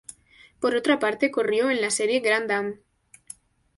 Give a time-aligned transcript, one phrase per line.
[0.59, 2.79] Por otra parte, corrió en la serie Grand-Am.